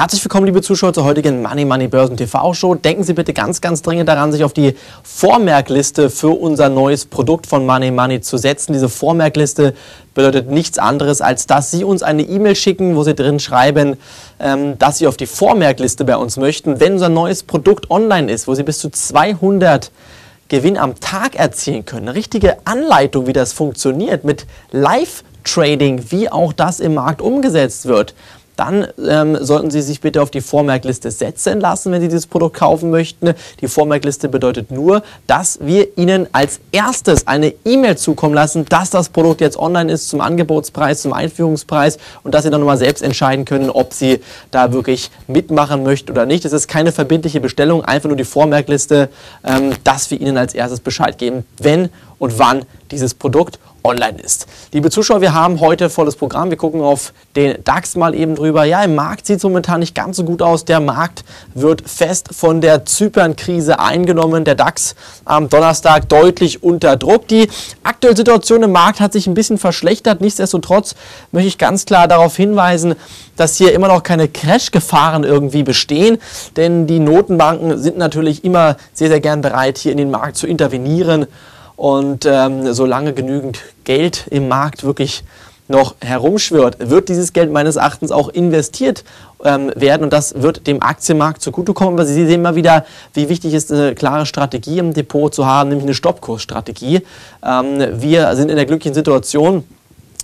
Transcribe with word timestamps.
Herzlich 0.00 0.24
willkommen, 0.24 0.46
liebe 0.46 0.62
Zuschauer, 0.62 0.94
zur 0.94 1.04
heutigen 1.04 1.42
Money 1.42 1.66
Money 1.66 1.86
Börsen 1.86 2.16
TV 2.16 2.54
Show. 2.54 2.74
Denken 2.74 3.04
Sie 3.04 3.12
bitte 3.12 3.34
ganz, 3.34 3.60
ganz 3.60 3.82
dringend 3.82 4.08
daran, 4.08 4.32
sich 4.32 4.44
auf 4.44 4.54
die 4.54 4.74
Vormerkliste 5.02 6.08
für 6.08 6.30
unser 6.40 6.70
neues 6.70 7.04
Produkt 7.04 7.46
von 7.46 7.66
Money 7.66 7.90
Money 7.90 8.22
zu 8.22 8.38
setzen. 8.38 8.72
Diese 8.72 8.88
Vormerkliste 8.88 9.74
bedeutet 10.14 10.48
nichts 10.48 10.78
anderes, 10.78 11.20
als 11.20 11.46
dass 11.46 11.70
Sie 11.70 11.84
uns 11.84 12.02
eine 12.02 12.22
E-Mail 12.22 12.56
schicken, 12.56 12.96
wo 12.96 13.02
Sie 13.02 13.14
drin 13.14 13.40
schreiben, 13.40 13.98
ähm, 14.38 14.78
dass 14.78 14.96
Sie 14.96 15.06
auf 15.06 15.18
die 15.18 15.26
Vormerkliste 15.26 16.06
bei 16.06 16.16
uns 16.16 16.38
möchten, 16.38 16.80
wenn 16.80 16.94
unser 16.94 17.10
neues 17.10 17.42
Produkt 17.42 17.90
online 17.90 18.32
ist, 18.32 18.48
wo 18.48 18.54
Sie 18.54 18.62
bis 18.62 18.78
zu 18.78 18.88
200 18.88 19.90
Gewinn 20.48 20.78
am 20.78 20.98
Tag 20.98 21.36
erzielen 21.36 21.84
können. 21.84 22.08
Eine 22.08 22.16
richtige 22.16 22.56
Anleitung, 22.64 23.26
wie 23.26 23.34
das 23.34 23.52
funktioniert 23.52 24.24
mit 24.24 24.46
Live-Trading, 24.70 26.06
wie 26.08 26.30
auch 26.30 26.54
das 26.54 26.80
im 26.80 26.94
Markt 26.94 27.20
umgesetzt 27.20 27.84
wird 27.84 28.14
dann 28.56 28.86
ähm, 29.08 29.38
sollten 29.40 29.70
Sie 29.70 29.80
sich 29.82 30.00
bitte 30.00 30.20
auf 30.22 30.30
die 30.30 30.40
Vormerkliste 30.40 31.10
setzen 31.10 31.60
lassen, 31.60 31.92
wenn 31.92 32.00
Sie 32.00 32.08
dieses 32.08 32.26
Produkt 32.26 32.56
kaufen 32.56 32.90
möchten. 32.90 33.34
Die 33.60 33.68
Vormerkliste 33.68 34.28
bedeutet 34.28 34.70
nur, 34.70 35.02
dass 35.26 35.58
wir 35.62 35.96
Ihnen 35.96 36.26
als 36.32 36.60
erstes 36.72 37.26
eine 37.26 37.54
E-Mail 37.64 37.96
zukommen 37.96 38.34
lassen, 38.34 38.66
dass 38.66 38.90
das 38.90 39.08
Produkt 39.08 39.40
jetzt 39.40 39.58
online 39.58 39.90
ist 39.90 40.08
zum 40.08 40.20
Angebotspreis, 40.20 41.02
zum 41.02 41.12
Einführungspreis 41.12 41.98
und 42.22 42.34
dass 42.34 42.44
Sie 42.44 42.50
dann 42.50 42.60
nochmal 42.60 42.78
selbst 42.78 43.02
entscheiden 43.02 43.44
können, 43.44 43.70
ob 43.70 43.94
Sie 43.94 44.20
da 44.50 44.72
wirklich 44.72 45.10
mitmachen 45.26 45.82
möchten 45.82 46.10
oder 46.10 46.26
nicht. 46.26 46.44
Es 46.44 46.52
ist 46.52 46.68
keine 46.68 46.92
verbindliche 46.92 47.40
Bestellung, 47.40 47.84
einfach 47.84 48.08
nur 48.08 48.16
die 48.16 48.24
Vormerkliste, 48.24 49.08
ähm, 49.44 49.72
dass 49.84 50.10
wir 50.10 50.20
Ihnen 50.20 50.36
als 50.36 50.54
erstes 50.54 50.80
Bescheid 50.80 51.18
geben, 51.18 51.44
wenn 51.58 51.88
und 52.18 52.38
wann 52.38 52.64
dieses 52.90 53.14
Produkt 53.14 53.58
online 53.82 54.20
ist. 54.20 54.46
Liebe 54.72 54.90
Zuschauer, 54.90 55.20
wir 55.20 55.34
haben 55.34 55.60
heute 55.60 55.90
volles 55.90 56.16
Programm. 56.16 56.50
Wir 56.50 56.56
gucken 56.56 56.80
auf 56.80 57.12
den 57.36 57.62
DAX 57.64 57.96
mal 57.96 58.14
eben 58.14 58.34
drüber. 58.34 58.64
Ja, 58.64 58.82
im 58.82 58.94
Markt 58.94 59.26
sieht 59.26 59.38
es 59.38 59.42
momentan 59.42 59.80
nicht 59.80 59.94
ganz 59.94 60.16
so 60.16 60.24
gut 60.24 60.42
aus. 60.42 60.64
Der 60.64 60.80
Markt 60.80 61.24
wird 61.54 61.88
fest 61.88 62.28
von 62.32 62.60
der 62.60 62.84
Zypern-Krise 62.84 63.80
eingenommen. 63.80 64.44
Der 64.44 64.54
DAX 64.54 64.94
am 65.24 65.48
Donnerstag 65.48 66.08
deutlich 66.08 66.62
unter 66.62 66.96
Druck. 66.96 67.28
Die 67.28 67.48
aktuelle 67.82 68.16
Situation 68.16 68.62
im 68.62 68.72
Markt 68.72 69.00
hat 69.00 69.12
sich 69.12 69.26
ein 69.26 69.34
bisschen 69.34 69.58
verschlechtert. 69.58 70.20
Nichtsdestotrotz 70.20 70.94
möchte 71.32 71.48
ich 71.48 71.58
ganz 71.58 71.86
klar 71.86 72.08
darauf 72.08 72.36
hinweisen, 72.36 72.94
dass 73.36 73.56
hier 73.56 73.72
immer 73.72 73.88
noch 73.88 74.02
keine 74.02 74.28
Crash-Gefahren 74.28 75.24
irgendwie 75.24 75.62
bestehen. 75.62 76.18
Denn 76.56 76.86
die 76.86 76.98
Notenbanken 76.98 77.78
sind 77.78 77.96
natürlich 77.96 78.44
immer 78.44 78.76
sehr, 78.92 79.08
sehr 79.08 79.20
gern 79.20 79.40
bereit, 79.40 79.78
hier 79.78 79.92
in 79.92 79.98
den 79.98 80.10
Markt 80.10 80.36
zu 80.36 80.46
intervenieren. 80.46 81.26
Und 81.80 82.26
ähm, 82.26 82.74
solange 82.74 83.14
genügend 83.14 83.60
Geld 83.84 84.26
im 84.28 84.48
Markt 84.48 84.84
wirklich 84.84 85.24
noch 85.66 85.94
herumschwirrt, 86.02 86.90
wird 86.90 87.08
dieses 87.08 87.32
Geld 87.32 87.50
meines 87.50 87.76
Erachtens 87.76 88.12
auch 88.12 88.28
investiert 88.28 89.02
ähm, 89.42 89.72
werden 89.74 90.04
und 90.04 90.12
das 90.12 90.42
wird 90.42 90.66
dem 90.66 90.82
Aktienmarkt 90.82 91.40
zugutekommen. 91.40 91.94
Aber 91.94 92.04
Sie 92.04 92.12
sehen 92.12 92.28
immer 92.28 92.54
wieder, 92.54 92.84
wie 93.14 93.30
wichtig 93.30 93.54
ist 93.54 93.72
eine 93.72 93.94
klare 93.94 94.26
Strategie 94.26 94.76
im 94.76 94.92
Depot 94.92 95.34
zu 95.34 95.46
haben, 95.46 95.70
nämlich 95.70 95.86
eine 95.86 95.94
Stoppkursstrategie. 95.94 97.00
Ähm, 97.42 98.02
wir 98.02 98.36
sind 98.36 98.50
in 98.50 98.56
der 98.56 98.66
glücklichen 98.66 98.92
Situation, 98.92 99.64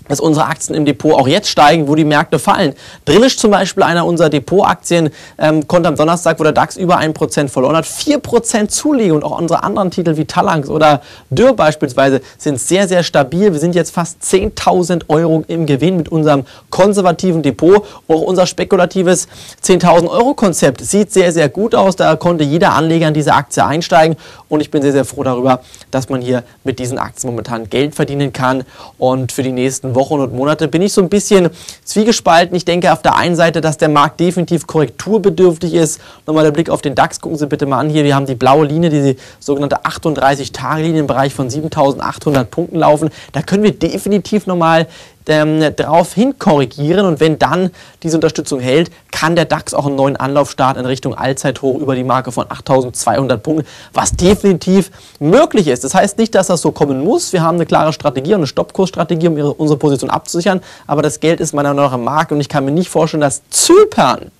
dass 0.07 0.19
unsere 0.19 0.45
Aktien 0.45 0.75
im 0.75 0.85
Depot 0.85 1.13
auch 1.13 1.27
jetzt 1.27 1.49
steigen, 1.49 1.87
wo 1.87 1.95
die 1.95 2.05
Märkte 2.05 2.39
fallen. 2.39 2.73
Drillisch 3.05 3.37
zum 3.37 3.51
Beispiel, 3.51 3.83
einer 3.83 4.05
unserer 4.05 4.29
Depotaktien, 4.29 5.09
ähm, 5.37 5.67
konnte 5.67 5.89
am 5.89 5.95
Donnerstag, 5.95 6.39
wo 6.39 6.43
der 6.43 6.53
DAX 6.53 6.77
über 6.77 6.97
1% 6.97 7.49
verloren 7.49 7.75
hat, 7.75 7.85
4% 7.85 8.69
zulegen. 8.69 9.13
Und 9.13 9.23
auch 9.23 9.39
unsere 9.39 9.63
anderen 9.63 9.91
Titel 9.91 10.17
wie 10.17 10.25
Talanx 10.25 10.69
oder 10.69 11.01
Dürr 11.29 11.53
beispielsweise 11.53 12.21
sind 12.37 12.59
sehr, 12.59 12.87
sehr 12.87 13.03
stabil. 13.03 13.53
Wir 13.53 13.59
sind 13.59 13.75
jetzt 13.75 13.93
fast 13.93 14.21
10.000 14.23 15.05
Euro 15.09 15.43
im 15.47 15.65
Gewinn 15.65 15.97
mit 15.97 16.09
unserem 16.09 16.45
konservativen 16.69 17.41
Depot. 17.41 17.85
Auch 18.07 18.21
unser 18.21 18.45
spekulatives 18.45 19.27
10.000 19.63 20.09
Euro 20.09 20.33
Konzept 20.33 20.81
sieht 20.81 21.11
sehr, 21.11 21.31
sehr 21.31 21.49
gut 21.49 21.75
aus. 21.75 21.95
Da 21.95 22.15
konnte 22.15 22.43
jeder 22.43 22.73
Anleger 22.73 23.07
in 23.07 23.13
diese 23.13 23.33
Aktie 23.33 23.65
einsteigen. 23.65 24.17
Und 24.49 24.61
ich 24.61 24.71
bin 24.71 24.81
sehr, 24.81 24.91
sehr 24.91 25.05
froh 25.05 25.23
darüber, 25.23 25.61
dass 25.91 26.09
man 26.09 26.21
hier 26.21 26.43
mit 26.63 26.79
diesen 26.79 26.97
Aktien 26.97 27.29
momentan 27.31 27.69
Geld 27.69 27.95
verdienen 27.95 28.33
kann. 28.33 28.63
Und 28.97 29.31
für 29.31 29.43
die 29.43 29.51
nächsten 29.51 29.95
Wochen 29.97 30.21
und 30.21 30.33
Monate 30.33 30.69
bin 30.69 30.81
ich 30.81 30.93
so 30.93 31.01
ein 31.01 31.09
bisschen 31.09 31.49
zwiegespalten. 31.83 32.55
Ich 32.55 32.63
denke 32.63 32.93
auf 32.93 33.01
der 33.01 33.17
einen 33.17 33.35
Seite, 33.35 33.59
dass 33.59 33.77
der 33.77 33.89
Markt 33.89 34.21
definitiv 34.21 34.65
korrekturbedürftig 34.67 35.73
ist. 35.73 35.99
Nochmal 36.25 36.45
der 36.45 36.51
Blick 36.51 36.69
auf 36.69 36.81
den 36.81 36.95
DAX, 36.95 37.19
gucken 37.19 37.37
Sie 37.37 37.47
bitte 37.47 37.65
mal 37.65 37.79
an 37.79 37.89
hier. 37.89 38.05
Wir 38.05 38.15
haben 38.15 38.25
die 38.25 38.35
blaue 38.35 38.65
Linie, 38.65 38.89
die 38.89 39.17
sogenannte 39.39 39.81
38-Tage-Linie 39.83 41.01
im 41.01 41.07
Bereich 41.07 41.33
von 41.33 41.49
7800 41.49 42.49
Punkten 42.49 42.77
laufen. 42.77 43.09
Da 43.33 43.41
können 43.41 43.63
wir 43.63 43.71
definitiv 43.71 44.47
nochmal 44.47 44.87
ähm, 45.29 45.75
darauf 45.75 46.13
hin 46.13 46.37
korrigieren 46.39 47.05
und 47.05 47.19
wenn 47.19 47.39
dann 47.39 47.71
diese 48.03 48.17
Unterstützung 48.17 48.59
hält, 48.59 48.91
kann 49.11 49.35
der 49.35 49.45
DAX 49.45 49.73
auch 49.73 49.85
einen 49.85 49.95
neuen 49.95 50.15
Anlauf 50.15 50.51
starten 50.51 50.79
in 50.79 50.85
Richtung 50.85 51.15
Allzeithoch 51.15 51.79
über 51.79 51.95
die 51.95 52.03
Marke 52.03 52.31
von 52.31 52.45
8200 52.49 53.41
Punkten, 53.41 53.67
was 53.93 54.11
definitiv 54.11 54.91
möglich 55.19 55.67
ist. 55.67 55.83
Das 55.83 55.93
heißt 55.93 56.17
nicht, 56.17 56.35
dass 56.35 56.47
das 56.47 56.61
so 56.61 56.71
kommen 56.71 57.03
muss. 57.03 57.33
Wir 57.33 57.41
haben 57.41 57.55
eine 57.55 57.65
klare 57.65 57.93
Strategie 57.93 58.33
und 58.33 58.41
eine 58.41 58.47
Stoppkursstrategie, 58.47 59.27
um 59.27 59.37
ihre, 59.37 59.53
unsere 59.53 59.77
Position 59.77 60.09
abzusichern, 60.09 60.61
aber 60.85 61.01
das 61.01 61.19
Geld 61.19 61.39
ist 61.39 61.53
meiner 61.53 61.73
Meinung 61.73 61.85
nach 61.85 61.97
im 61.97 62.03
Markt 62.03 62.31
und 62.31 62.41
ich 62.41 62.49
kann 62.49 62.65
mir 62.65 62.71
nicht 62.71 62.89
vorstellen, 62.89 63.21
dass 63.21 63.41
Zypern 63.49 64.31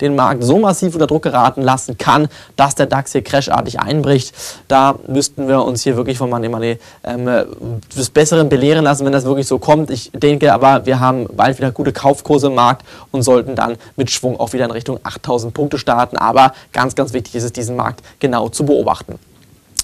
den 0.00 0.14
Markt 0.14 0.44
so 0.44 0.58
massiv 0.58 0.94
unter 0.94 1.06
Druck 1.06 1.22
geraten 1.22 1.62
lassen 1.62 1.98
kann, 1.98 2.28
dass 2.56 2.74
der 2.74 2.86
DAX 2.86 3.12
hier 3.12 3.22
crashartig 3.22 3.80
einbricht. 3.80 4.34
Da 4.68 4.96
müssten 5.06 5.48
wir 5.48 5.62
uns 5.62 5.82
hier 5.82 5.96
wirklich 5.96 6.18
von 6.18 6.30
Money 6.30 6.48
Money 6.48 6.78
ähm, 7.04 7.26
des 7.96 8.10
Besseren 8.10 8.48
belehren 8.48 8.84
lassen, 8.84 9.04
wenn 9.04 9.12
das 9.12 9.24
wirklich 9.24 9.46
so 9.46 9.58
kommt. 9.58 9.90
Ich 9.90 10.10
denke 10.12 10.52
aber, 10.52 10.86
wir 10.86 11.00
haben 11.00 11.26
bald 11.32 11.58
wieder 11.58 11.70
gute 11.70 11.92
Kaufkurse 11.92 12.48
im 12.48 12.54
Markt 12.54 12.84
und 13.10 13.22
sollten 13.22 13.54
dann 13.54 13.76
mit 13.96 14.10
Schwung 14.10 14.38
auch 14.38 14.52
wieder 14.52 14.64
in 14.64 14.70
Richtung 14.70 14.98
8000 15.02 15.54
Punkte 15.54 15.78
starten. 15.78 16.16
Aber 16.16 16.52
ganz, 16.72 16.94
ganz 16.94 17.12
wichtig 17.12 17.34
ist 17.34 17.44
es, 17.44 17.52
diesen 17.52 17.76
Markt 17.76 18.02
genau 18.18 18.48
zu 18.48 18.64
beobachten. 18.64 19.18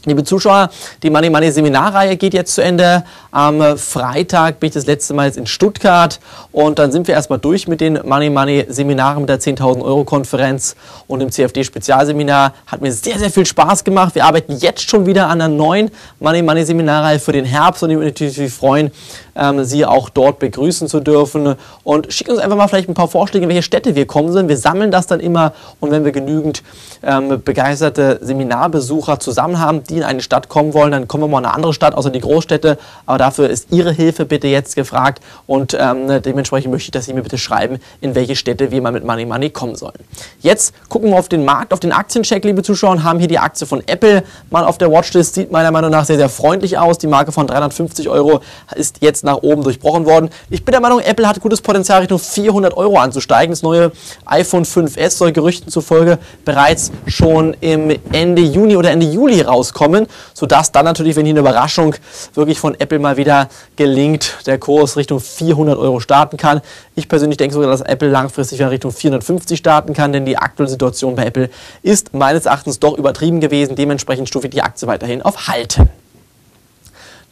Liebe 0.05 0.25
Zuschauer, 0.25 0.69
die 1.05 1.11
Money 1.11 1.31
Money 1.31 1.53
Seminarreihe 1.53 2.17
geht 2.17 2.35
jetzt 2.35 2.57
zu 2.57 2.61
Ende. 2.61 3.05
Am 3.31 3.79
Freitag 3.79 4.59
bin 4.59 4.67
ich 4.67 4.75
das 4.75 4.85
letzte 4.87 5.15
Mal 5.15 5.27
jetzt 5.27 5.37
in 5.37 5.47
Stuttgart 5.47 6.19
und 6.51 6.81
dann 6.81 6.91
sind 6.91 7.07
wir 7.07 7.15
erstmal 7.15 7.39
durch 7.39 7.69
mit 7.69 7.81
den 7.81 8.01
Money 8.05 8.29
Money 8.29 8.67
Seminaren 8.69 9.21
mit 9.21 9.29
der 9.29 9.39
10.000 9.39 9.81
Euro 9.81 10.03
Konferenz 10.03 10.75
und 11.07 11.21
im 11.21 11.31
CFD 11.31 11.63
Spezialseminar. 11.63 12.53
Hat 12.67 12.81
mir 12.81 12.91
sehr, 12.91 13.17
sehr 13.21 13.31
viel 13.31 13.47
Spaß 13.47 13.85
gemacht. 13.85 14.17
Wir 14.17 14.25
arbeiten 14.25 14.57
jetzt 14.57 14.91
schon 14.91 15.07
wieder 15.07 15.29
an 15.29 15.41
einer 15.41 15.47
neuen 15.47 15.93
Money 16.19 16.43
Money 16.43 16.65
Seminarreihe 16.65 17.21
für 17.21 17.33
den 17.33 17.45
Herbst 17.45 17.85
und 17.85 17.91
ich 17.91 17.97
würde 17.97 18.11
mich 18.25 18.37
natürlich 18.37 18.53
freuen, 18.53 18.91
ähm, 19.35 19.65
Sie 19.65 19.85
auch 19.87 20.09
dort 20.09 20.39
begrüßen 20.39 20.89
zu 20.89 21.01
dürfen. 21.01 21.57
Und 21.85 22.13
schicken 22.13 22.33
uns 22.33 22.41
einfach 22.41 22.57
mal 22.57 22.69
vielleicht 22.69 22.89
ein 22.89 22.95
paar 22.95 23.09
Vorschläge, 23.09 23.45
in 23.45 23.49
welche 23.49 23.63
Städte 23.63 23.95
wir 23.95 24.07
kommen 24.07 24.33
sind. 24.33 24.49
Wir 24.49 24.57
sammeln 24.57 24.91
das 24.91 25.07
dann 25.07 25.21
immer 25.21 25.53
und 25.81 25.91
wenn 25.91 26.05
wir 26.05 26.13
genügend 26.13 26.63
ähm, 27.03 27.43
begeisterte 27.43 28.19
Seminarbesucher 28.23 29.19
zusammen 29.21 29.59
haben, 29.59 29.85
die 29.85 29.99
in 29.99 30.03
eine 30.05 30.21
Stadt 30.21 30.49
kommen 30.49 30.75
wollen, 30.75 30.93
dann 30.93 31.09
kommen 31.09 31.25
wir 31.25 31.29
mal 31.29 31.39
in 31.39 31.47
eine 31.47 31.55
andere 31.55 31.75
Stadt, 31.75 31.95
außer 31.95 32.11
die 32.11 32.21
Großstädte. 32.21 32.79
Aber 33.07 33.19
dafür 33.19 33.49
ist 33.49 33.69
Ihre 33.71 33.93
Hilfe 33.93 34.25
bitte 34.25 34.49
jetzt 34.49 34.77
gefragt 34.77 35.23
und 35.47 35.77
ähm, 35.79 36.23
dementsprechend 36.23 36.71
möchte 36.71 36.87
ich, 36.87 36.91
dass 36.93 37.07
Sie 37.07 37.15
mir 37.15 37.23
bitte 37.23 37.39
schreiben, 37.39 37.79
in 38.01 38.15
welche 38.15 38.37
Städte 38.37 38.71
wir 38.71 38.83
mal 38.83 38.93
mit 38.93 39.05
Money 39.05 39.27
Money 39.27 39.51
kommen 39.51 39.77
sollen. 39.77 39.99
Jetzt 40.41 40.75
gucken 40.89 41.11
wir 41.11 41.19
auf 41.19 41.29
den 41.29 41.45
Markt, 41.45 41.73
auf 41.73 41.81
den 41.81 41.93
Aktiencheck, 41.93 42.45
liebe 42.45 42.63
Zuschauer, 42.63 42.93
und 42.93 43.05
haben 43.05 43.19
hier 43.19 43.29
die 43.29 43.39
Aktie 43.39 43.67
von 43.67 43.83
Apple 43.87 44.23
mal 44.51 44.65
auf 44.65 44.79
der 44.79 44.91
Watchlist. 44.91 45.35
Sieht 45.35 45.51
meiner 45.51 45.71
Meinung 45.71 45.91
nach 45.91 46.05
sehr, 46.05 46.17
sehr 46.17 46.29
freundlich 46.29 46.79
aus. 46.79 46.99
Die 46.99 47.07
Marke 47.07 47.33
von 47.33 47.47
350 47.47 48.09
Euro 48.09 48.41
ist 48.75 48.99
jetzt 49.01 49.22
nach 49.23 49.37
oben 49.43 49.63
durchbrochen 49.63 50.07
worden. 50.07 50.31
Ich 50.51 50.65
bin 50.65 50.73
der 50.73 50.81
Meinung, 50.81 51.01
Apple 51.01 51.29
hat 51.29 51.41
gutes 51.41 51.61
Potenzial, 51.61 52.01
Richtung 52.01 52.19
400 52.19 52.77
Euro 52.77 52.99
anzusteigen. 52.99 53.53
Das 53.53 53.63
neue 53.63 53.93
iPhone 54.25 54.65
5S 54.65 55.11
soll 55.11 55.33
Gerüchten 55.33 55.71
zufolge 55.71 56.19
bereits 56.45 56.91
schon 57.07 57.57
im 57.61 57.97
Ende 58.13 58.43
Juni 58.43 58.77
oder 58.77 58.91
Ende 58.91 59.07
Juli 59.07 59.43
rauskommen 59.43 59.83
kommen, 59.83 60.07
sodass 60.35 60.73
dann 60.73 60.85
natürlich, 60.85 61.17
wenn 61.17 61.27
hier 61.27 61.33
eine 61.33 61.41
Überraschung 61.41 61.95
wirklich 62.35 62.59
von 62.59 62.79
Apple 62.79 62.99
mal 62.99 63.17
wieder 63.17 63.49
gelingt, 63.77 64.39
der 64.47 64.59
Kurs 64.59 64.97
Richtung 64.97 65.21
400 65.21 65.79
Euro 65.79 66.01
starten 66.01 66.37
kann. 66.37 66.61
Ich 66.95 67.09
persönlich 67.09 67.37
denke 67.37 67.55
sogar, 67.55 67.71
dass 67.71 67.81
Apple 67.81 68.09
langfristig 68.09 68.59
wieder 68.59 68.71
Richtung 68.71 68.93
450 68.93 69.59
starten 69.59 69.93
kann, 69.93 70.13
denn 70.13 70.25
die 70.25 70.37
aktuelle 70.37 70.71
Situation 70.71 71.17
bei 71.17 71.27
Apple 71.27 71.51
ist 71.83 72.15
meines 72.15 72.47
Erachtens 72.47 72.79
doch 72.79 72.97
übertrieben 72.97 73.41
gewesen. 73.41 73.77
Dementsprechend 73.77 74.29
stufe 74.29 74.47
ich 74.47 74.53
die 74.53 74.63
Aktie 74.63 74.87
weiterhin 74.87 75.23
auf 75.23 75.49
Halten. 75.49 76.02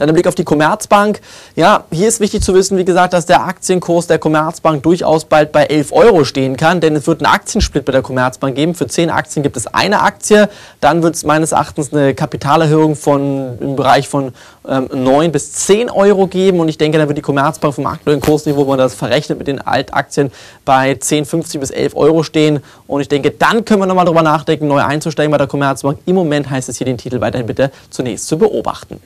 Dann 0.01 0.09
ein 0.09 0.15
Blick 0.15 0.27
auf 0.27 0.35
die 0.35 0.45
Commerzbank. 0.45 1.21
Ja, 1.57 1.85
hier 1.93 2.09
ist 2.09 2.21
wichtig 2.21 2.43
zu 2.43 2.55
wissen, 2.55 2.79
wie 2.79 2.87
gesagt, 2.87 3.13
dass 3.13 3.27
der 3.27 3.45
Aktienkurs 3.45 4.07
der 4.07 4.19
Commerzbank 4.19 4.83
durchaus 4.83 5.27
bald 5.27 5.53
bei 5.53 5.65
11 5.65 5.93
Euro 5.93 6.25
stehen 6.25 6.57
kann, 6.57 6.81
denn 6.81 6.97
es 6.97 7.07
wird 7.07 7.23
einen 7.23 7.31
Aktiensplit 7.31 7.85
bei 7.85 7.93
der 7.93 8.01
Commerzbank 8.01 8.57
geben. 8.57 8.75
Für 8.75 8.87
10 8.87 9.11
Aktien 9.11 9.43
gibt 9.43 9.59
es 9.59 9.67
eine 9.67 10.01
Aktie. 10.01 10.49
Dann 10.81 11.03
wird 11.03 11.17
es 11.17 11.25
meines 11.25 11.53
Erachtens 11.53 11.93
eine 11.93 12.15
Kapitalerhöhung 12.15 12.97
von, 12.97 13.59
im 13.61 13.77
Bereich 13.77 14.09
von 14.09 14.33
ähm, 14.67 14.89
9 14.91 15.33
bis 15.33 15.53
10 15.53 15.91
Euro 15.91 16.27
geben. 16.29 16.61
Und 16.61 16.71
ich 16.71 16.79
denke, 16.79 16.97
da 16.97 17.07
wird 17.07 17.19
die 17.19 17.23
Commerzbank 17.23 17.75
vom 17.75 17.85
aktuellen 17.85 18.23
Kursniveau, 18.23 18.65
wo 18.65 18.71
man 18.71 18.79
das 18.79 18.95
verrechnet 18.95 19.37
mit 19.37 19.49
den 19.49 19.61
Altaktien, 19.61 20.33
bei 20.65 20.95
10, 20.95 21.27
50 21.27 21.61
bis 21.61 21.71
11 21.71 21.95
Euro 21.95 22.23
stehen. 22.23 22.61
Und 22.87 23.03
ich 23.03 23.09
denke, 23.09 23.33
dann 23.33 23.67
können 23.67 23.83
wir 23.83 23.87
nochmal 23.87 24.07
darüber 24.07 24.23
nachdenken, 24.23 24.67
neu 24.67 24.83
einzusteigen 24.83 25.31
bei 25.31 25.37
der 25.37 25.47
Commerzbank. 25.47 25.99
Im 26.07 26.15
Moment 26.15 26.49
heißt 26.49 26.71
es 26.71 26.79
hier, 26.79 26.87
den 26.87 26.97
Titel 26.97 27.21
weiterhin 27.21 27.47
bitte 27.47 27.71
zunächst 27.91 28.27
zu 28.29 28.39
beobachten. 28.39 28.99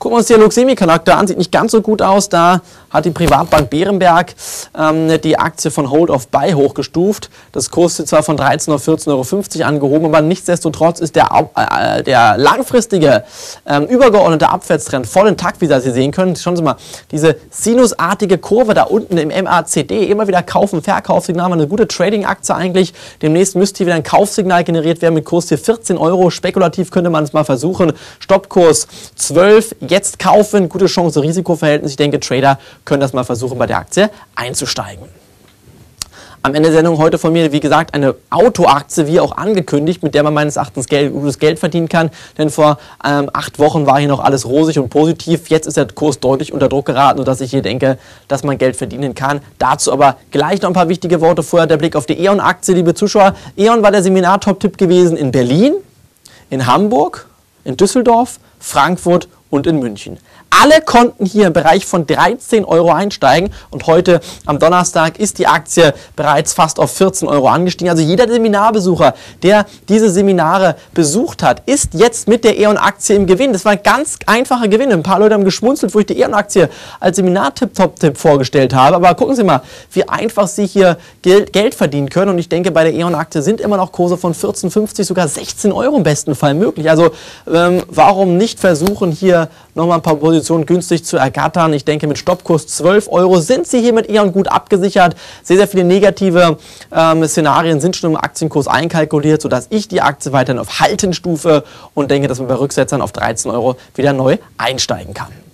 Gucken 0.00 0.14
wir 0.14 0.20
uns 0.20 0.28
den 0.28 0.40
Luxemi-Charakter 0.40 1.18
an, 1.18 1.26
sieht 1.26 1.36
nicht 1.36 1.52
ganz 1.52 1.72
so 1.72 1.82
gut 1.82 2.00
aus. 2.00 2.30
Da 2.30 2.62
hat 2.88 3.04
die 3.04 3.10
Privatbank 3.10 3.68
Bärenberg 3.68 4.34
ähm, 4.74 5.20
die 5.20 5.38
Aktie 5.38 5.70
von 5.70 5.90
Hold 5.90 6.08
of 6.08 6.28
Buy 6.28 6.52
hochgestuft. 6.52 7.28
Das 7.52 7.70
kostet 7.70 8.08
zwar 8.08 8.22
von 8.22 8.38
13 8.38 8.72
auf 8.72 8.88
14,50 8.88 9.58
Euro 9.58 9.68
angehoben, 9.68 10.06
aber 10.06 10.22
nichtsdestotrotz 10.22 11.00
ist 11.00 11.16
der, 11.16 11.28
äh, 11.54 12.02
der 12.02 12.38
langfristige 12.38 13.24
ähm, 13.66 13.84
übergeordnete 13.84 14.48
Abwärtstrend 14.48 15.06
voll 15.06 15.28
intakt, 15.28 15.60
wie 15.60 15.66
Sie 15.66 15.90
sehen 15.90 16.12
können. 16.12 16.34
Schauen 16.34 16.56
Sie 16.56 16.62
mal, 16.62 16.76
diese 17.10 17.36
sinusartige 17.50 18.38
Kurve 18.38 18.72
da 18.72 18.84
unten 18.84 19.18
im 19.18 19.28
MACD, 19.28 20.06
immer 20.06 20.26
wieder 20.26 20.42
Kaufen, 20.42 20.80
Verkaufssignal, 20.82 21.52
eine 21.52 21.68
gute 21.68 21.86
Trading-Aktie 21.86 22.54
eigentlich. 22.54 22.94
Demnächst 23.20 23.54
müsste 23.54 23.78
hier 23.78 23.88
wieder 23.88 23.96
ein 23.96 24.02
Kaufsignal 24.02 24.64
generiert 24.64 25.02
werden 25.02 25.12
mit 25.12 25.26
Kurs 25.26 25.50
hier 25.50 25.58
14 25.58 25.98
Euro. 25.98 26.30
Spekulativ 26.30 26.90
könnte 26.90 27.10
man 27.10 27.22
es 27.22 27.34
mal 27.34 27.44
versuchen. 27.44 27.92
Stoppkurs 28.18 28.88
12 29.16 29.74
jetzt 29.90 30.18
kaufen, 30.18 30.68
gute 30.68 30.86
Chance, 30.86 31.22
Risikoverhältnis. 31.22 31.92
Ich 31.92 31.96
denke, 31.96 32.20
Trader 32.20 32.58
können 32.84 33.00
das 33.00 33.12
mal 33.12 33.24
versuchen, 33.24 33.58
bei 33.58 33.66
der 33.66 33.78
Aktie 33.78 34.10
einzusteigen. 34.34 35.04
Am 36.42 36.54
Ende 36.54 36.70
der 36.70 36.78
Sendung 36.78 36.96
heute 36.96 37.18
von 37.18 37.34
mir, 37.34 37.52
wie 37.52 37.60
gesagt, 37.60 37.92
eine 37.92 38.14
Autoaktie, 38.30 39.06
wie 39.06 39.20
auch 39.20 39.36
angekündigt, 39.36 40.02
mit 40.02 40.14
der 40.14 40.22
man 40.22 40.32
meines 40.32 40.56
Erachtens 40.56 40.86
Geld, 40.86 41.12
gutes 41.12 41.38
Geld 41.38 41.58
verdienen 41.58 41.86
kann. 41.86 42.10
Denn 42.38 42.48
vor 42.48 42.78
ähm, 43.04 43.28
acht 43.34 43.58
Wochen 43.58 43.84
war 43.84 43.98
hier 43.98 44.08
noch 44.08 44.20
alles 44.20 44.46
rosig 44.46 44.78
und 44.78 44.88
positiv. 44.88 45.50
Jetzt 45.50 45.66
ist 45.66 45.76
der 45.76 45.86
Kurs 45.88 46.18
deutlich 46.18 46.54
unter 46.54 46.70
Druck 46.70 46.86
geraten, 46.86 47.18
sodass 47.18 47.42
ich 47.42 47.50
hier 47.50 47.60
denke, 47.60 47.98
dass 48.26 48.42
man 48.42 48.56
Geld 48.56 48.76
verdienen 48.76 49.14
kann. 49.14 49.42
Dazu 49.58 49.92
aber 49.92 50.16
gleich 50.30 50.62
noch 50.62 50.70
ein 50.70 50.72
paar 50.72 50.88
wichtige 50.88 51.20
Worte 51.20 51.42
vorher. 51.42 51.66
Der 51.66 51.76
Blick 51.76 51.94
auf 51.94 52.06
die 52.06 52.18
E.ON-Aktie, 52.18 52.74
liebe 52.74 52.94
Zuschauer. 52.94 53.34
E.ON 53.58 53.82
war 53.82 53.90
der 53.90 54.02
Seminar-Top-Tipp 54.02 54.78
gewesen 54.78 55.18
in 55.18 55.32
Berlin, 55.32 55.74
in 56.48 56.66
Hamburg, 56.66 57.26
in 57.64 57.76
Düsseldorf, 57.76 58.40
Frankfurt 58.58 59.28
und 59.50 59.66
in 59.66 59.78
München. 59.78 60.18
Alle 60.62 60.80
konnten 60.80 61.24
hier 61.24 61.46
im 61.46 61.52
Bereich 61.52 61.86
von 61.86 62.06
13 62.06 62.64
Euro 62.64 62.92
einsteigen 62.92 63.50
und 63.70 63.86
heute 63.86 64.20
am 64.46 64.58
Donnerstag 64.58 65.18
ist 65.18 65.38
die 65.38 65.46
Aktie 65.46 65.94
bereits 66.16 66.52
fast 66.52 66.78
auf 66.78 66.90
14 66.92 67.28
Euro 67.28 67.48
angestiegen. 67.48 67.90
Also 67.90 68.02
jeder 68.02 68.28
Seminarbesucher, 68.28 69.14
der 69.42 69.64
diese 69.88 70.10
Seminare 70.10 70.76
besucht 70.92 71.42
hat, 71.42 71.62
ist 71.66 71.94
jetzt 71.94 72.28
mit 72.28 72.44
der 72.44 72.58
E.ON-Aktie 72.58 73.16
im 73.16 73.26
Gewinn. 73.26 73.52
Das 73.52 73.64
war 73.64 73.72
ein 73.72 73.82
ganz 73.82 74.18
einfacher 74.26 74.68
Gewinn. 74.68 74.92
Ein 74.92 75.02
paar 75.02 75.18
Leute 75.18 75.34
haben 75.34 75.44
geschmunzelt, 75.44 75.94
wo 75.94 76.00
ich 76.00 76.06
die 76.06 76.20
E.ON-Aktie 76.20 76.68
als 76.98 77.16
Seminar-Tipp-Top-Tipp 77.16 78.18
vorgestellt 78.18 78.74
habe. 78.74 78.96
Aber 78.96 79.14
gucken 79.14 79.36
Sie 79.36 79.44
mal, 79.44 79.62
wie 79.92 80.06
einfach 80.08 80.46
Sie 80.46 80.66
hier 80.66 80.98
Geld 81.22 81.74
verdienen 81.74 82.10
können. 82.10 82.32
Und 82.32 82.38
ich 82.38 82.50
denke, 82.50 82.70
bei 82.70 82.84
der 82.84 82.92
E.ON-Aktie 82.92 83.40
sind 83.40 83.62
immer 83.62 83.78
noch 83.78 83.92
Kurse 83.92 84.18
von 84.18 84.34
14, 84.34 84.70
50, 84.70 85.06
sogar 85.06 85.26
16 85.26 85.72
Euro 85.72 85.96
im 85.96 86.02
besten 86.02 86.34
Fall 86.34 86.52
möglich. 86.52 86.90
Also 86.90 87.12
ähm, 87.50 87.82
warum 87.88 88.36
nicht 88.36 88.60
versuchen, 88.60 89.10
hier 89.10 89.39
nochmal 89.74 89.98
ein 89.98 90.02
paar 90.02 90.16
Positionen 90.16 90.66
günstig 90.66 91.04
zu 91.04 91.16
ergattern. 91.16 91.72
Ich 91.72 91.84
denke, 91.84 92.06
mit 92.06 92.18
Stoppkurs 92.18 92.66
12 92.66 93.08
Euro 93.08 93.40
sind 93.40 93.66
Sie 93.66 93.80
hier 93.80 93.92
mit 93.92 94.08
Eon 94.10 94.32
gut 94.32 94.48
abgesichert. 94.48 95.14
Sehr, 95.42 95.56
sehr 95.56 95.68
viele 95.68 95.84
negative 95.84 96.58
ähm, 96.92 97.26
Szenarien 97.26 97.80
sind 97.80 97.96
schon 97.96 98.10
im 98.10 98.16
Aktienkurs 98.16 98.68
einkalkuliert, 98.68 99.42
sodass 99.42 99.66
ich 99.70 99.88
die 99.88 100.02
Aktie 100.02 100.32
weiterhin 100.32 100.58
auf 100.58 100.80
Haltenstufe 100.80 101.64
und 101.94 102.10
denke, 102.10 102.28
dass 102.28 102.38
man 102.38 102.48
bei 102.48 102.54
Rücksetzern 102.54 103.02
auf 103.02 103.12
13 103.12 103.50
Euro 103.50 103.76
wieder 103.94 104.12
neu 104.12 104.38
einsteigen 104.58 105.14
kann. 105.14 105.49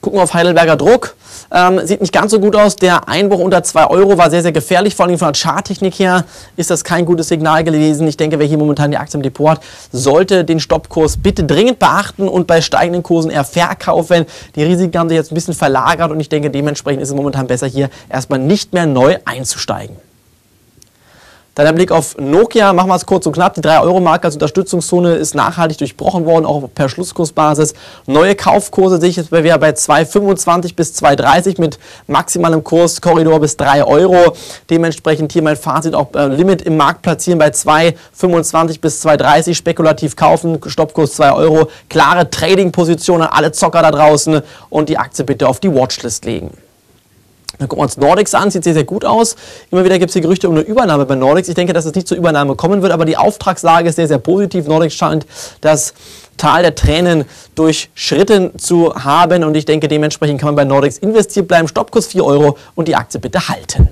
Gucken 0.00 0.18
wir 0.18 0.22
auf 0.22 0.32
Heidelberger 0.32 0.76
Druck. 0.76 1.14
Ähm, 1.52 1.80
sieht 1.84 2.00
nicht 2.00 2.12
ganz 2.12 2.30
so 2.30 2.40
gut 2.40 2.56
aus. 2.56 2.76
Der 2.76 3.08
Einbruch 3.08 3.40
unter 3.40 3.62
2 3.62 3.88
Euro 3.88 4.16
war 4.16 4.30
sehr, 4.30 4.40
sehr 4.40 4.52
gefährlich. 4.52 4.94
Vor 4.94 5.04
allem 5.06 5.18
von 5.18 5.32
der 5.32 5.40
Charttechnik 5.40 5.98
her 5.98 6.24
ist 6.56 6.70
das 6.70 6.84
kein 6.84 7.04
gutes 7.04 7.28
Signal 7.28 7.64
gewesen. 7.64 8.08
Ich 8.08 8.16
denke, 8.16 8.38
wer 8.38 8.46
hier 8.46 8.56
momentan 8.56 8.90
die 8.90 8.96
Aktie 8.96 9.18
im 9.18 9.22
Depot 9.22 9.50
hat, 9.50 9.60
sollte 9.92 10.44
den 10.44 10.58
Stoppkurs 10.58 11.18
bitte 11.18 11.44
dringend 11.44 11.78
beachten 11.78 12.28
und 12.28 12.46
bei 12.46 12.62
steigenden 12.62 13.02
Kursen 13.02 13.30
eher 13.30 13.44
verkaufen. 13.44 14.24
Die 14.54 14.62
Risiken 14.62 14.98
haben 14.98 15.08
sich 15.10 15.16
jetzt 15.16 15.32
ein 15.32 15.34
bisschen 15.34 15.54
verlagert 15.54 16.10
und 16.10 16.20
ich 16.20 16.30
denke, 16.30 16.50
dementsprechend 16.50 17.02
ist 17.02 17.10
es 17.10 17.14
momentan 17.14 17.46
besser, 17.46 17.66
hier 17.66 17.90
erstmal 18.08 18.38
nicht 18.38 18.72
mehr 18.72 18.86
neu 18.86 19.18
einzusteigen. 19.26 19.96
Dann 21.56 21.66
der 21.66 21.72
Blick 21.72 21.90
auf 21.90 22.16
Nokia, 22.16 22.72
machen 22.72 22.88
wir 22.88 22.94
es 22.94 23.04
kurz 23.04 23.26
und 23.26 23.32
knapp. 23.32 23.54
Die 23.54 23.60
3-Euro-Marke 23.60 24.26
als 24.26 24.34
Unterstützungszone 24.34 25.16
ist 25.16 25.34
nachhaltig 25.34 25.78
durchbrochen 25.78 26.24
worden, 26.24 26.46
auch 26.46 26.68
per 26.72 26.88
Schlusskursbasis. 26.88 27.74
Neue 28.06 28.36
Kaufkurse 28.36 29.00
sehe 29.00 29.10
ich 29.10 29.16
jetzt 29.16 29.30
bei 29.30 29.40
2,25 29.40 30.76
bis 30.76 30.94
2,30 31.02 31.60
mit 31.60 31.80
maximalem 32.06 32.62
Kurskorridor 32.62 33.40
bis 33.40 33.56
3 33.56 33.84
Euro. 33.84 34.36
Dementsprechend 34.70 35.32
hier 35.32 35.42
mein 35.42 35.56
Fazit 35.56 35.94
auch 35.94 36.14
äh, 36.14 36.28
Limit 36.28 36.62
im 36.62 36.76
Markt 36.76 37.02
platzieren 37.02 37.40
bei 37.40 37.48
2,25 37.48 38.80
bis 38.80 39.04
2,30. 39.04 39.54
Spekulativ 39.54 40.14
kaufen, 40.14 40.60
Stoppkurs 40.64 41.14
2 41.14 41.32
Euro. 41.32 41.68
Klare 41.88 42.30
Trading-Positionen, 42.30 43.26
alle 43.26 43.50
Zocker 43.50 43.82
da 43.82 43.90
draußen 43.90 44.40
und 44.68 44.88
die 44.88 44.98
Aktie 44.98 45.24
bitte 45.24 45.48
auf 45.48 45.58
die 45.58 45.74
Watchlist 45.74 46.24
legen. 46.24 46.56
Dann 47.60 47.68
gucken 47.68 47.82
wir 47.82 47.84
uns 47.84 47.98
Nordics 47.98 48.34
an, 48.34 48.50
sieht 48.50 48.64
sehr, 48.64 48.72
sehr 48.72 48.84
gut 48.84 49.04
aus. 49.04 49.36
Immer 49.70 49.84
wieder 49.84 49.98
gibt 49.98 50.08
es 50.08 50.14
die 50.14 50.22
Gerüchte 50.22 50.48
um 50.48 50.54
eine 50.56 50.64
Übernahme 50.64 51.04
bei 51.04 51.14
Nordics. 51.14 51.46
Ich 51.46 51.54
denke, 51.54 51.74
dass 51.74 51.84
es 51.84 51.94
nicht 51.94 52.08
zur 52.08 52.16
Übernahme 52.16 52.56
kommen 52.56 52.80
wird, 52.80 52.90
aber 52.90 53.04
die 53.04 53.18
Auftragslage 53.18 53.90
ist 53.90 53.96
sehr, 53.96 54.08
sehr 54.08 54.18
positiv. 54.18 54.66
Nordics 54.66 54.94
scheint 54.94 55.26
das 55.60 55.92
Tal 56.38 56.62
der 56.62 56.74
Tränen 56.74 57.26
durchschritten 57.56 58.58
zu 58.58 58.94
haben 58.94 59.44
und 59.44 59.54
ich 59.58 59.66
denke, 59.66 59.88
dementsprechend 59.88 60.40
kann 60.40 60.48
man 60.48 60.56
bei 60.56 60.64
Nordics 60.64 60.96
investiert 60.96 61.48
bleiben. 61.48 61.68
Stoppkurs 61.68 62.06
4 62.06 62.24
Euro 62.24 62.56
und 62.76 62.88
die 62.88 62.96
Aktie 62.96 63.20
bitte 63.20 63.48
halten. 63.48 63.90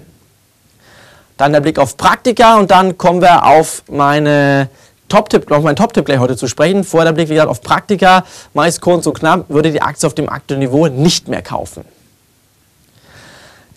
Dann 1.36 1.52
der 1.52 1.60
Blick 1.60 1.78
auf 1.78 1.98
Praktika 1.98 2.56
und 2.58 2.70
dann 2.70 2.96
kommen 2.96 3.20
wir 3.20 3.44
auf 3.44 3.82
meine 3.90 4.70
Top-Tipp, 5.10 5.52
auf 5.52 5.62
meinen 5.62 5.76
Top-Tipp 5.76 6.06
gleich 6.06 6.20
heute 6.20 6.38
zu 6.38 6.48
sprechen. 6.48 6.84
Vorher 6.84 7.04
der 7.04 7.12
Blick, 7.12 7.28
wie 7.28 7.34
gesagt, 7.34 7.50
auf 7.50 7.60
Praktika. 7.60 8.24
Meist 8.54 8.80
kurz 8.80 9.06
und 9.06 9.18
knapp 9.18 9.44
würde 9.50 9.70
die 9.70 9.82
Aktie 9.82 10.06
auf 10.06 10.14
dem 10.14 10.30
aktuellen 10.30 10.60
Niveau 10.60 10.86
nicht 10.86 11.28
mehr 11.28 11.42
kaufen. 11.42 11.84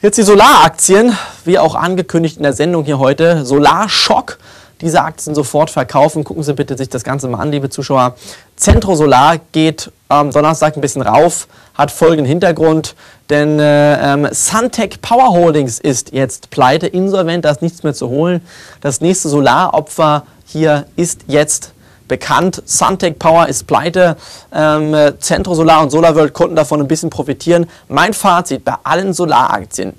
Jetzt 0.04 0.18
die 0.18 0.24
Solaraktien, 0.24 1.16
wie 1.46 1.60
auch 1.60 1.76
angekündigt 1.76 2.38
in 2.38 2.42
der 2.42 2.54
Sendung 2.54 2.86
hier 2.86 2.98
heute. 2.98 3.46
Solarschock. 3.46 4.40
Diese 4.82 5.04
Aktien 5.04 5.36
sofort 5.36 5.70
verkaufen. 5.70 6.24
Gucken 6.24 6.42
Sie 6.42 6.56
bitte 6.56 6.76
sich 6.76 6.90
das 6.90 7.04
Ganze 7.04 7.28
mal 7.28 7.38
an, 7.38 7.52
liebe 7.52 7.70
Zuschauer. 7.70 8.16
Centro 8.56 8.96
Solar 8.96 9.38
geht 9.52 9.92
am 10.08 10.32
Donnerstag 10.32 10.76
ein 10.76 10.82
bisschen 10.82 11.04
rauf, 11.04 11.48
hat 11.76 11.92
folgenden 11.92 12.26
Hintergrund, 12.26 12.96
denn 13.30 13.60
äh, 13.60 14.14
ähm, 14.14 14.28
Suntech 14.32 15.04
Power 15.04 15.34
Holdings 15.34 15.80
ist 15.80 16.14
jetzt 16.14 16.50
pleite, 16.50 16.88
insolvent, 16.88 17.46
da 17.46 17.52
ist 17.52 17.62
nichts 17.62 17.84
mehr 17.84 17.94
zu 17.94 18.10
holen. 18.10 18.42
Das 18.82 19.02
nächste 19.02 19.30
Solaropfer 19.30 20.26
hier 20.48 20.88
ist 20.96 21.26
jetzt 21.28 21.74
bekannt. 22.12 22.62
Suntech 22.66 23.18
Power 23.18 23.48
ist 23.48 23.66
pleite. 23.66 24.18
Ähm, 24.54 24.96
Centro 25.20 25.56
Solar 25.56 25.82
und 25.82 25.90
SolarWorld 25.90 26.34
konnten 26.34 26.56
davon 26.56 26.82
ein 26.82 26.88
bisschen 26.88 27.10
profitieren. 27.10 27.68
Mein 27.88 28.14
Fazit 28.14 28.64
bei 28.64 28.76
allen 28.84 29.14
Solaraktien. 29.14 29.94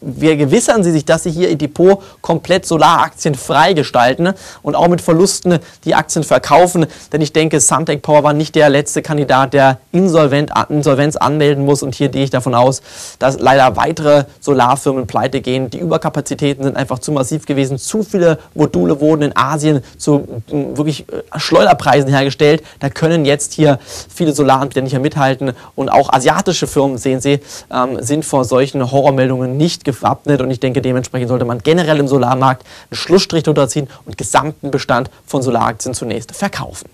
Vergewissern 0.00 0.82
Sie 0.82 0.92
sich, 0.92 1.04
dass 1.04 1.24
Sie 1.24 1.30
hier 1.30 1.50
Ihr 1.50 1.58
Depot 1.58 2.02
komplett 2.20 2.66
Solaraktien 2.66 3.34
freigestalten 3.34 4.32
und 4.62 4.74
auch 4.74 4.88
mit 4.88 5.00
Verlusten 5.00 5.58
die 5.84 5.94
Aktien 5.94 6.24
verkaufen. 6.24 6.86
Denn 7.12 7.20
ich 7.20 7.32
denke, 7.32 7.60
Suntech 7.60 8.02
Power 8.02 8.22
war 8.22 8.32
nicht 8.32 8.54
der 8.54 8.70
letzte 8.70 9.02
Kandidat, 9.02 9.52
der 9.52 9.78
Insolvent, 9.92 10.52
Insolvenz 10.68 11.16
anmelden 11.16 11.64
muss. 11.64 11.82
Und 11.82 11.94
hier 11.94 12.08
gehe 12.08 12.24
ich 12.24 12.30
davon 12.30 12.54
aus, 12.54 12.82
dass 13.18 13.38
leider 13.38 13.76
weitere 13.76 14.24
Solarfirmen 14.40 15.06
pleite 15.06 15.40
gehen. 15.40 15.68
Die 15.70 15.78
Überkapazitäten 15.78 16.64
sind 16.64 16.76
einfach 16.76 16.98
zu 16.98 17.12
massiv 17.12 17.46
gewesen. 17.46 17.78
Zu 17.78 18.02
viele 18.02 18.38
Module 18.54 19.00
wurden 19.00 19.22
in 19.22 19.36
Asien 19.36 19.82
zu 19.98 20.26
wirklich 20.48 21.06
äh, 21.08 21.38
Schleuderpreisen 21.38 22.08
hergestellt. 22.08 22.62
Da 22.78 22.88
können 22.88 23.24
jetzt 23.24 23.52
hier 23.52 23.78
viele 24.08 24.32
Solaranbieter 24.32 24.80
nicht 24.80 24.92
mehr 24.92 25.00
mithalten. 25.00 25.52
Und 25.74 25.90
auch 25.90 26.12
asiatische 26.12 26.66
Firmen, 26.66 26.96
sehen 26.96 27.20
Sie, 27.20 27.40
ähm, 27.72 28.02
sind 28.02 28.24
vor 28.24 28.44
solchen 28.44 28.90
Horrormeldungen 28.90 29.56
nicht 29.56 29.84
gewappnet 29.92 30.40
und 30.40 30.50
ich 30.50 30.60
denke, 30.60 30.82
dementsprechend 30.82 31.28
sollte 31.28 31.44
man 31.44 31.58
generell 31.58 31.98
im 31.98 32.08
Solarmarkt 32.08 32.64
einen 32.90 32.96
Schlussstrich 32.96 33.42
drunter 33.42 33.68
ziehen 33.68 33.88
und 34.04 34.16
gesamten 34.16 34.70
Bestand 34.70 35.10
von 35.26 35.42
Solaraktien 35.42 35.94
zunächst 35.94 36.34
verkaufen. 36.34 36.88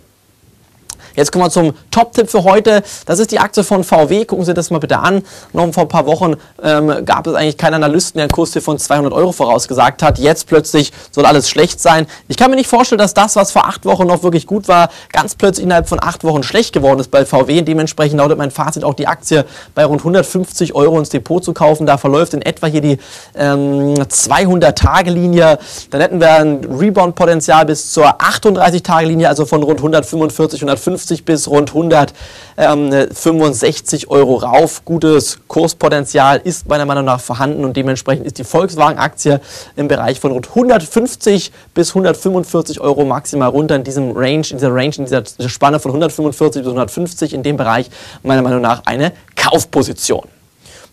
Jetzt 1.17 1.33
kommen 1.33 1.47
wir 1.47 1.51
zum 1.51 1.73
Top-Tipp 1.91 2.29
für 2.29 2.45
heute. 2.45 2.83
Das 3.07 3.19
ist 3.19 3.33
die 3.33 3.39
Aktie 3.39 3.65
von 3.65 3.85
VW. 3.85 4.27
Gucken 4.27 4.45
Sie 4.45 4.53
das 4.53 4.71
mal 4.71 4.79
bitte 4.79 4.99
an. 4.99 5.23
Noch 5.55 5.73
vor 5.73 5.85
ein 5.85 5.89
paar 5.89 6.05
Wochen 6.05 6.35
ähm, 6.63 7.05
gab 7.07 7.27
es 7.27 7.35
eigentlich 7.35 7.57
keinen 7.57 7.75
Analysten, 7.75 8.19
der 8.19 8.25
einen 8.25 8.31
Kurs 8.31 8.53
von 8.59 8.79
200 8.79 9.13
Euro 9.15 9.33
vorausgesagt 9.33 10.03
hat. 10.03 10.19
Jetzt 10.19 10.47
plötzlich 10.47 10.93
soll 11.11 11.25
alles 11.25 11.49
schlecht 11.49 11.81
sein. 11.81 12.07
Ich 12.29 12.37
kann 12.37 12.51
mir 12.51 12.57
nicht 12.57 12.69
vorstellen, 12.69 12.99
dass 12.99 13.15
das, 13.15 13.35
was 13.35 13.51
vor 13.51 13.67
acht 13.67 13.87
Wochen 13.87 14.07
noch 14.07 14.23
wirklich 14.23 14.47
gut 14.47 14.69
war, 14.69 14.91
ganz 15.11 15.35
plötzlich 15.35 15.65
innerhalb 15.65 15.89
von 15.89 15.99
acht 16.03 16.23
Wochen 16.23 16.43
schlecht 16.43 16.75
geworden 16.75 17.01
ist 17.01 17.11
bei 17.11 17.25
VW. 17.25 17.63
Dementsprechend 17.63 18.19
lautet 18.19 18.37
mein 18.37 18.51
Fazit 18.51 18.85
auch 18.85 18.95
die 18.95 19.07
Aktie 19.07 19.47
bei 19.75 19.87
rund 19.87 20.01
150 20.03 20.75
Euro 20.75 20.99
ins 20.99 21.09
Depot 21.09 21.43
zu 21.43 21.55
kaufen. 21.55 21.87
Da 21.87 21.97
verläuft 21.97 22.35
in 22.35 22.43
etwa 22.43 22.67
hier 22.67 22.83
die 22.83 22.99
ähm, 23.35 23.95
200-Tage-Linie. 23.95 25.59
Dann 25.89 26.01
hätten 26.03 26.21
wir 26.21 26.35
ein 26.35 26.61
Rebound-Potenzial 26.65 27.65
bis 27.65 27.91
zur 27.91 28.21
38-Tage-Linie, 28.21 29.31
also 29.31 29.47
von 29.47 29.63
rund 29.63 29.79
145, 29.79 30.61
150 30.61 31.06
150 31.07 31.25
bis 31.25 31.49
rund 31.49 31.71
165 31.71 34.09
Euro 34.09 34.35
rauf. 34.37 34.85
Gutes 34.85 35.39
Kurspotenzial 35.47 36.41
ist 36.43 36.69
meiner 36.69 36.85
Meinung 36.85 37.05
nach 37.05 37.21
vorhanden 37.21 37.65
und 37.65 37.77
dementsprechend 37.77 38.27
ist 38.27 38.39
die 38.39 38.45
Volkswagen-Aktie 38.45 39.41
im 39.77 39.87
Bereich 39.89 40.19
von 40.21 40.33
rund 40.33 40.49
150 40.49 41.53
bis 41.75 41.91
145 41.91 42.81
Euro 42.81 43.05
maximal 43.05 43.51
runter 43.51 43.77
in 43.77 43.85
diesem 43.85 44.13
Range, 44.13 44.47
in 44.51 44.57
dieser 44.57 44.75
Range, 44.75 44.95
in 44.97 45.05
dieser 45.05 45.23
Spanne 45.49 45.79
von 45.79 45.93
145 45.93 46.63
bis 46.63 46.69
150 46.69 47.35
in 47.35 47.43
dem 47.43 47.57
Bereich 47.57 47.91
meiner 48.23 48.43
Meinung 48.43 48.61
nach 48.61 48.83
eine 48.87 49.13
Kaufposition 49.37 50.27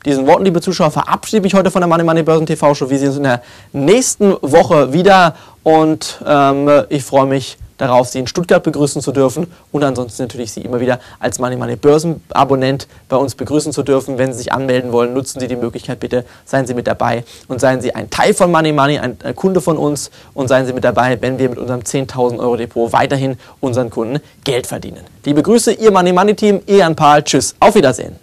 diesen 0.05 0.27
Worten, 0.27 0.43
liebe 0.43 0.59
Zuschauer, 0.59 0.91
verabschiede 0.91 1.47
ich 1.47 1.53
heute 1.53 1.71
von 1.71 1.79
der 1.79 1.87
Money 1.87 2.03
Money 2.03 2.23
Börsen 2.23 2.45
TV 2.45 2.75
Show. 2.75 2.89
Wir 2.89 2.99
sehen 2.99 3.07
uns 3.07 3.15
in 3.15 3.23
der 3.23 3.41
nächsten 3.71 4.35
Woche 4.41 4.91
wieder 4.91 5.33
und 5.63 6.21
ähm, 6.27 6.69
ich 6.89 7.05
freue 7.05 7.25
mich 7.25 7.57
darauf, 7.77 8.07
Sie 8.07 8.19
in 8.19 8.27
Stuttgart 8.27 8.63
begrüßen 8.63 9.01
zu 9.01 9.11
dürfen 9.11 9.47
und 9.71 9.83
ansonsten 9.83 10.23
natürlich 10.23 10.51
Sie 10.51 10.61
immer 10.61 10.79
wieder 10.79 10.99
als 11.19 11.39
Money 11.39 11.55
Money 11.55 11.75
Börsen 11.75 12.23
Abonnent 12.31 12.87
bei 13.09 13.17
uns 13.17 13.35
begrüßen 13.35 13.71
zu 13.73 13.83
dürfen. 13.83 14.17
Wenn 14.17 14.31
Sie 14.33 14.39
sich 14.39 14.53
anmelden 14.53 14.91
wollen, 14.91 15.13
nutzen 15.13 15.39
Sie 15.39 15.47
die 15.47 15.55
Möglichkeit 15.55 15.99
bitte, 15.99 16.25
seien 16.45 16.65
Sie 16.65 16.73
mit 16.73 16.87
dabei 16.87 17.23
und 17.47 17.59
seien 17.59 17.81
Sie 17.81 17.93
ein 17.93 18.09
Teil 18.09 18.33
von 18.33 18.51
Money 18.51 18.71
Money, 18.71 18.99
ein 18.99 19.17
Kunde 19.35 19.61
von 19.61 19.77
uns 19.77 20.11
und 20.33 20.47
seien 20.47 20.65
Sie 20.65 20.73
mit 20.73 20.83
dabei, 20.83 21.21
wenn 21.21 21.39
wir 21.39 21.49
mit 21.49 21.59
unserem 21.59 21.81
10.000 21.81 22.39
Euro 22.39 22.57
Depot 22.57 22.91
weiterhin 22.93 23.37
unseren 23.59 23.89
Kunden 23.89 24.19
Geld 24.43 24.67
verdienen. 24.67 25.01
Liebe 25.25 25.41
Grüße, 25.43 25.73
Ihr 25.73 25.91
Money 25.91 26.13
Money 26.13 26.35
Team, 26.35 26.61
Ian 26.67 26.95
Pahl, 26.95 27.23
tschüss, 27.23 27.55
auf 27.59 27.75
Wiedersehen. 27.75 28.22